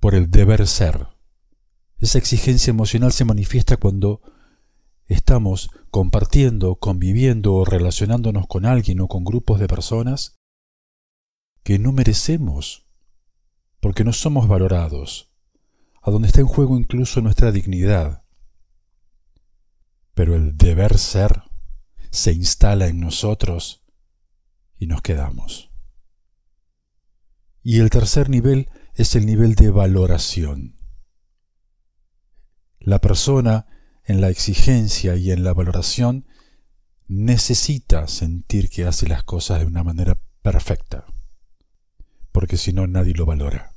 [0.00, 1.06] por el deber ser.
[1.98, 4.22] Esa exigencia emocional se manifiesta cuando
[5.06, 10.34] estamos compartiendo, conviviendo o relacionándonos con alguien o con grupos de personas
[11.62, 12.88] que no merecemos,
[13.78, 15.32] porque no somos valorados,
[16.02, 18.24] a donde está en juego incluso nuestra dignidad.
[20.12, 21.44] Pero el deber ser
[22.10, 23.84] se instala en nosotros
[24.76, 25.65] y nos quedamos.
[27.68, 30.76] Y el tercer nivel es el nivel de valoración.
[32.78, 33.66] La persona
[34.04, 36.28] en la exigencia y en la valoración
[37.08, 41.06] necesita sentir que hace las cosas de una manera perfecta,
[42.30, 43.74] porque si no nadie lo valora,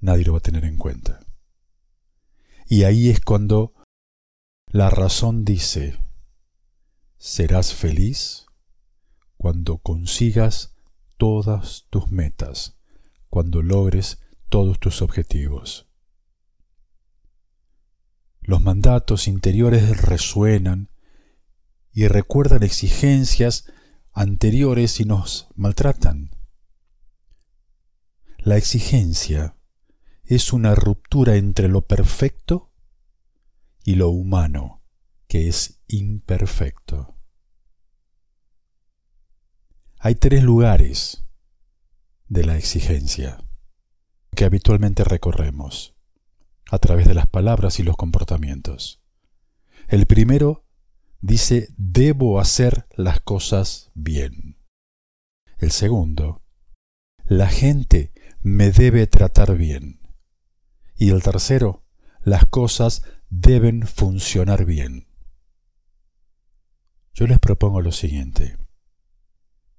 [0.00, 1.20] nadie lo va a tener en cuenta.
[2.68, 3.74] Y ahí es cuando
[4.66, 6.00] la razón dice,
[7.16, 8.46] serás feliz
[9.36, 10.75] cuando consigas
[11.16, 12.78] todas tus metas
[13.28, 15.88] cuando logres todos tus objetivos.
[18.40, 20.90] Los mandatos interiores resuenan
[21.92, 23.72] y recuerdan exigencias
[24.12, 26.30] anteriores y nos maltratan.
[28.38, 29.56] La exigencia
[30.24, 32.70] es una ruptura entre lo perfecto
[33.84, 34.82] y lo humano,
[35.26, 37.15] que es imperfecto.
[39.98, 41.24] Hay tres lugares
[42.28, 43.38] de la exigencia
[44.34, 45.96] que habitualmente recorremos
[46.70, 49.02] a través de las palabras y los comportamientos.
[49.88, 50.66] El primero
[51.20, 54.58] dice debo hacer las cosas bien.
[55.58, 56.42] El segundo,
[57.24, 60.00] la gente me debe tratar bien.
[60.94, 61.84] Y el tercero,
[62.22, 65.08] las cosas deben funcionar bien.
[67.14, 68.58] Yo les propongo lo siguiente.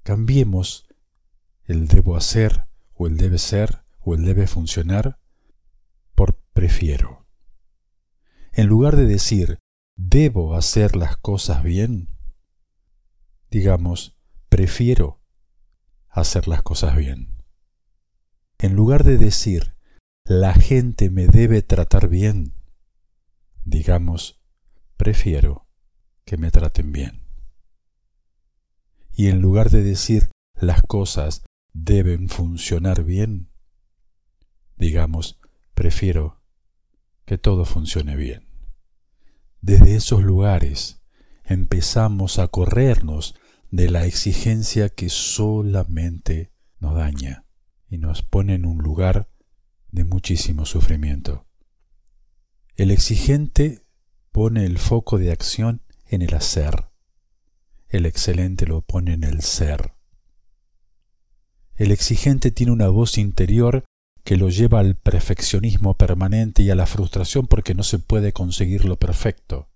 [0.08, 0.88] Cambiemos
[1.66, 5.20] el debo hacer o el debe ser o el debe funcionar
[6.58, 7.28] prefiero.
[8.53, 9.60] En lugar de decir,
[9.97, 12.08] debo hacer las cosas bien,
[13.51, 15.22] digamos, prefiero
[16.08, 17.43] hacer las cosas bien.
[18.60, 19.76] En lugar de decir,
[20.24, 22.53] la gente me debe tratar bien,
[23.66, 24.41] digamos,
[24.95, 25.68] prefiero
[26.26, 27.26] que me traten bien.
[29.20, 31.43] Y en lugar de decir, las cosas
[31.74, 33.49] deben funcionar bien,
[34.76, 35.39] digamos,
[35.74, 36.43] prefiero
[37.26, 38.47] que todo funcione bien.
[39.59, 41.01] Desde esos lugares
[41.45, 43.34] empezamos a corrernos
[43.72, 47.43] de la exigencia que solamente nos daña
[47.89, 49.32] y nos pone en un lugar
[49.89, 51.47] de muchísimo sufrimiento.
[52.76, 53.82] El exigente
[54.32, 56.91] pone el foco de acción en el hacer.
[57.89, 59.93] El excelente lo pone en el ser.
[61.75, 63.85] El exigente tiene una voz interior
[64.23, 68.83] que lo lleva al perfeccionismo permanente y a la frustración porque no se puede conseguir
[68.83, 69.69] lo perfecto.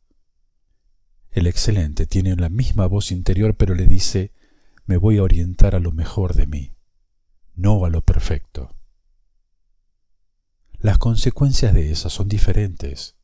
[1.30, 4.34] El excelente tiene la misma voz interior pero le dice,
[4.86, 6.76] me voy a orientar a lo mejor de mí,
[7.56, 8.76] no a lo perfecto.
[10.80, 13.16] Las consecuencias de esas son diferentes.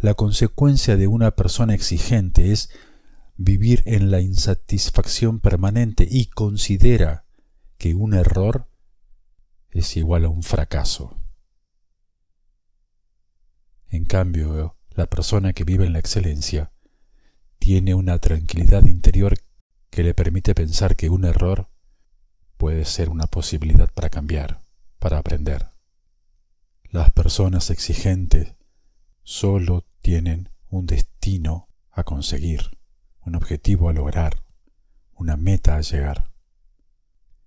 [0.00, 2.68] La consecuencia de una persona exigente es
[3.36, 7.24] vivir en la insatisfacción permanente y considera
[7.78, 8.68] que un error
[9.70, 11.16] es igual a un fracaso.
[13.90, 16.72] En cambio, la persona que vive en la excelencia
[17.58, 19.34] tiene una tranquilidad interior
[19.90, 21.68] que le permite pensar que un error
[22.56, 24.62] puede ser una posibilidad para cambiar,
[24.98, 25.70] para aprender.
[26.90, 28.54] Las personas exigentes
[29.22, 32.75] solo tienen un destino a conseguir,
[33.26, 34.44] un objetivo a lograr,
[35.14, 36.30] una meta a llegar.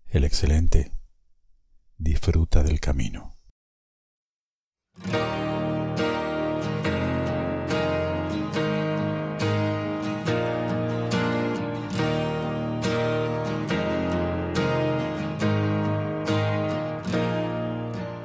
[0.07, 0.91] El excelente
[1.97, 3.37] disfruta del camino.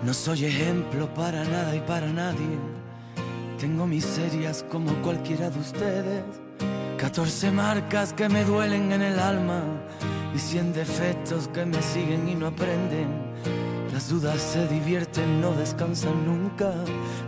[0.03, 2.59] No soy ejemplo para nada y para nadie.
[3.61, 6.44] Tengo miserias como cualquiera de ustedes.
[7.05, 9.61] 14 marcas que me duelen en el alma
[10.35, 13.09] y 100 defectos que me siguen y no aprenden.
[13.93, 16.73] Las dudas se divierten, no descansan nunca,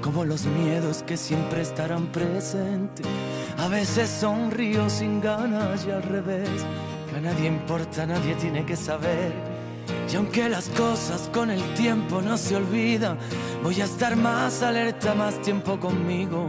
[0.01, 3.07] como los miedos que siempre estarán presentes.
[3.59, 6.49] A veces sonrío sin ganas y al revés,
[7.11, 9.31] que a nadie importa, nadie tiene que saber.
[10.11, 13.19] Y aunque las cosas con el tiempo no se olvidan,
[13.63, 16.49] voy a estar más alerta, más tiempo conmigo.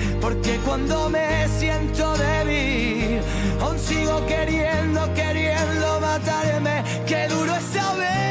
[0.21, 3.19] porque cuando me siento débil,
[3.59, 8.30] aún sigo queriendo, queriendo matarme, qué duro es a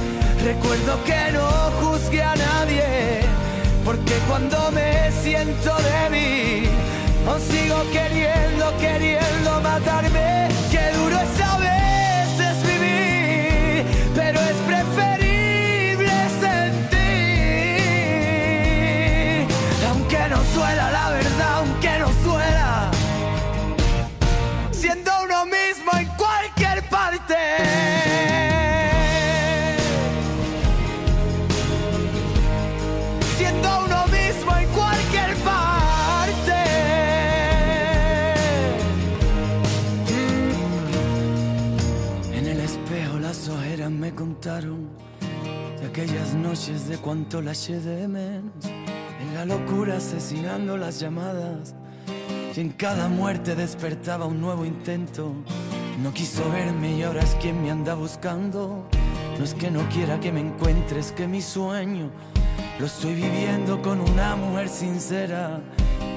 [0.43, 1.47] Recuerdo que no
[1.81, 3.21] juzgué a nadie.
[3.85, 6.67] Porque cuando me siento débil,
[7.27, 10.47] aún sigo queriendo, queriendo matarme.
[10.71, 13.85] Qué duro es a veces vivir,
[14.15, 17.07] pero es preferible sentir.
[19.89, 22.91] Aunque no suela la verdad, aunque no suela,
[24.71, 27.80] siendo uno mismo en cualquier parte.
[44.41, 48.65] De aquellas noches de cuánto la eché de menos.
[48.65, 51.75] En la locura asesinando las llamadas
[52.55, 55.31] y en cada muerte despertaba un nuevo intento.
[56.01, 58.87] No quiso verme y ahora es quien me anda buscando.
[59.37, 62.09] No es que no quiera que me encuentres, que mi sueño
[62.79, 65.61] lo estoy viviendo con una mujer sincera.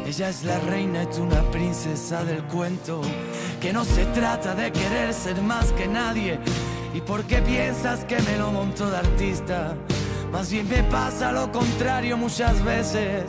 [0.06, 3.02] Ella es la reina tú una princesa del cuento.
[3.60, 6.40] Que no se trata de querer ser más que nadie.
[6.94, 9.74] ¿Y por qué piensas que me lo monto de artista?
[10.30, 13.24] Más bien me pasa lo contrario muchas veces.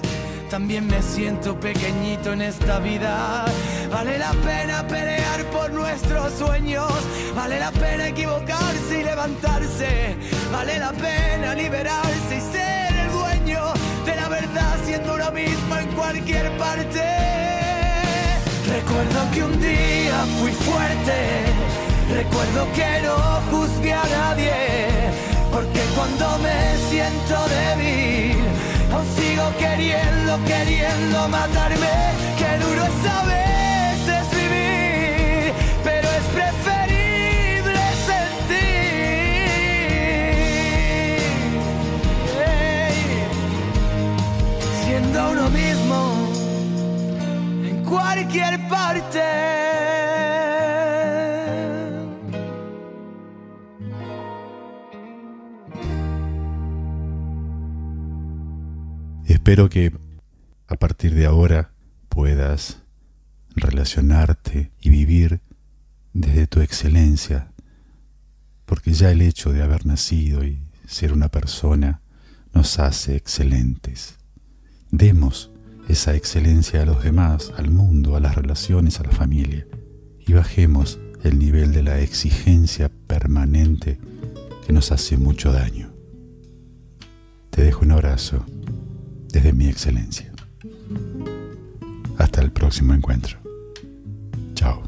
[0.52, 3.46] También me siento pequeñito en esta vida.
[3.92, 6.92] Vale la pena pelear por nuestros sueños.
[7.36, 10.16] Vale la pena equivocarse y levantarse.
[10.52, 13.74] Vale la pena liberarse y ser el dueño
[14.06, 17.02] de la verdad siendo uno mismo en cualquier parte.
[18.68, 21.85] Recuerdo que un día fui fuerte.
[22.10, 23.16] Recuerdo que no
[23.52, 24.54] juzgué a nadie.
[25.52, 28.38] Porque cuando me siento débil,
[28.94, 32.14] aún sigo queriendo, queriendo matarme.
[32.38, 35.54] Qué duro es a veces vivir,
[35.84, 38.76] pero es preferible sentir.
[44.84, 45.98] Siendo uno mismo
[47.66, 49.65] en cualquier parte.
[59.46, 59.94] Espero que
[60.66, 61.72] a partir de ahora
[62.10, 62.82] puedas
[63.56, 65.40] relacionarte y vivir
[66.14, 67.52] desde tu excelencia,
[68.66, 72.02] porque ya el hecho de haber nacido y ser una persona
[72.56, 74.16] nos hace excelentes.
[74.90, 75.52] Demos
[75.88, 79.68] esa excelencia a los demás, al mundo, a las relaciones, a la familia,
[80.26, 84.00] y bajemos el nivel de la exigencia permanente
[84.66, 85.94] que nos hace mucho daño.
[87.52, 88.44] Te dejo un abrazo
[89.36, 90.32] desde mi excelencia.
[92.18, 93.38] Hasta el próximo encuentro.
[94.54, 94.82] Chao.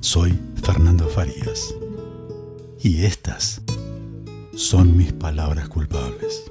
[0.00, 1.74] Soy Fernando Farías
[2.80, 3.60] y estas
[4.54, 6.44] son mis palabras culpables.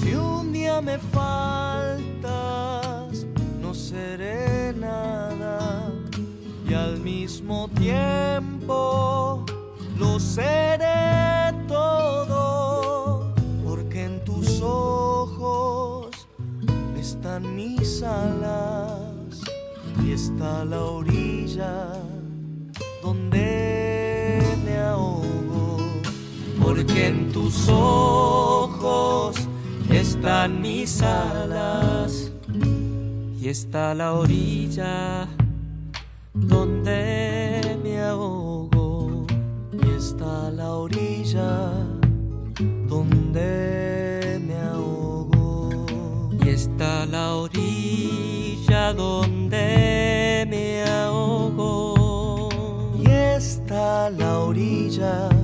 [0.00, 1.94] Si un día me faltas,
[3.62, 5.92] no seré nada.
[6.68, 9.46] Y al mismo tiempo
[9.96, 10.73] lo seré
[20.44, 21.92] la orilla
[23.02, 25.78] donde me ahogo.
[26.62, 29.36] Porque en tus ojos
[29.90, 32.32] están mis alas
[33.40, 35.26] y está la orilla
[36.34, 39.26] donde me ahogo.
[39.72, 41.72] Y está la orilla
[42.88, 43.73] donde
[54.98, 55.43] donde